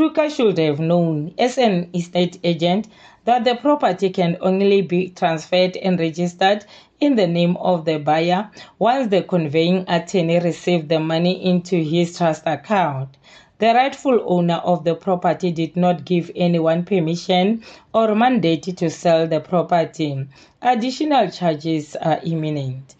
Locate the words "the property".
3.44-4.08, 14.84-15.52, 19.26-20.26